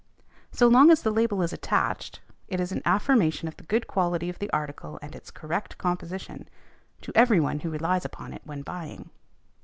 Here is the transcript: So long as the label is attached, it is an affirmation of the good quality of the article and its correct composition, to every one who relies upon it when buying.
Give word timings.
So 0.51 0.67
long 0.67 0.89
as 0.89 1.03
the 1.03 1.11
label 1.11 1.43
is 1.43 1.53
attached, 1.53 2.21
it 2.47 2.59
is 2.59 2.71
an 2.71 2.81
affirmation 2.85 3.47
of 3.47 3.57
the 3.57 3.63
good 3.63 3.85
quality 3.85 4.29
of 4.31 4.39
the 4.39 4.49
article 4.49 4.97
and 4.99 5.13
its 5.15 5.29
correct 5.29 5.77
composition, 5.77 6.49
to 7.01 7.11
every 7.13 7.39
one 7.39 7.59
who 7.59 7.69
relies 7.69 8.03
upon 8.03 8.33
it 8.33 8.41
when 8.43 8.63
buying. 8.63 9.11